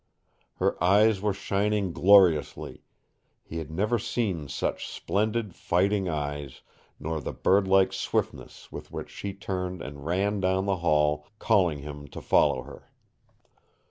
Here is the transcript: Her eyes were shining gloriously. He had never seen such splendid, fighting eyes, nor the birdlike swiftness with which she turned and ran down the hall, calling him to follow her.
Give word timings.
Her 0.55 0.83
eyes 0.83 1.21
were 1.21 1.31
shining 1.31 1.93
gloriously. 1.93 2.81
He 3.43 3.59
had 3.59 3.69
never 3.69 3.99
seen 3.99 4.47
such 4.47 4.89
splendid, 4.89 5.53
fighting 5.53 6.09
eyes, 6.09 6.63
nor 6.99 7.21
the 7.21 7.31
birdlike 7.33 7.93
swiftness 7.93 8.71
with 8.71 8.89
which 8.91 9.11
she 9.11 9.31
turned 9.35 9.79
and 9.83 10.03
ran 10.03 10.39
down 10.39 10.65
the 10.65 10.77
hall, 10.77 11.27
calling 11.37 11.81
him 11.83 12.07
to 12.07 12.19
follow 12.19 12.63
her. 12.63 12.89